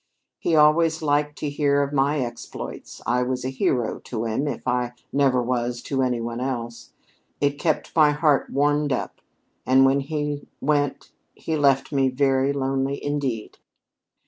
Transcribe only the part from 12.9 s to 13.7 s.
indeed."